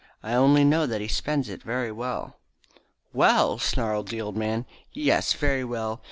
I 0.23 0.33
only 0.33 0.63
know 0.63 0.87
that 0.87 0.99
he 1.01 1.07
spends 1.07 1.47
it 1.47 1.61
very 1.61 1.91
well." 1.91 2.39
"Well!" 3.13 3.59
snarled 3.59 4.07
the 4.07 4.19
old 4.21 4.35
man. 4.35 4.65
"Yes, 4.91 5.33
very 5.33 5.63
well! 5.63 5.99